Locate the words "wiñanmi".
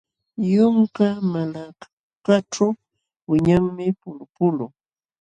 3.29-3.85